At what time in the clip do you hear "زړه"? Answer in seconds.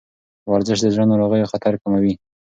0.95-1.05